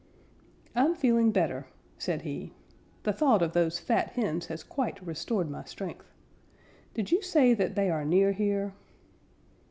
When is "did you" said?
6.95-7.21